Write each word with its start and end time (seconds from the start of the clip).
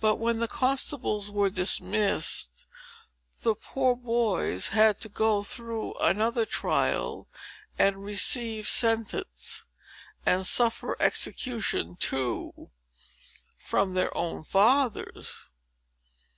But, 0.00 0.16
when 0.16 0.38
the 0.38 0.48
constables 0.48 1.30
were 1.30 1.50
dismissed, 1.50 2.64
the 3.42 3.54
poor 3.54 3.94
boys 3.94 4.68
had 4.68 5.02
to 5.02 5.10
go 5.10 5.42
through 5.42 5.92
another 5.98 6.46
trial, 6.46 7.28
and 7.78 7.96
receive 8.02 8.66
sentence, 8.66 9.66
and 10.24 10.46
suffer 10.46 10.96
execution 10.98 11.94
too, 11.96 12.70
from 13.58 13.92
their 13.92 14.16
own 14.16 14.44
fathers. 14.44 15.52